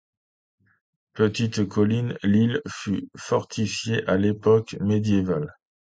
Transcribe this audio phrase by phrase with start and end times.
[1.13, 5.55] Petite colline, l'île fut fortifiée à l'époque médiévale.